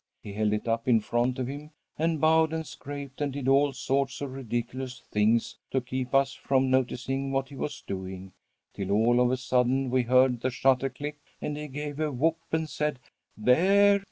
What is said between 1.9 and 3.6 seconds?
and bowed and scraped and did